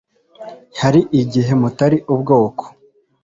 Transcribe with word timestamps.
Hari 0.81 1.01
igihe 1.21 1.51
mutari 1.61 1.97
ubwoko 2.13 2.63